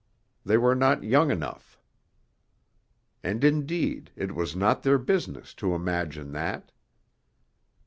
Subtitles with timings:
[0.43, 1.77] They were not young enough.
[3.23, 6.71] And, indeed, it was not their business to imagine that....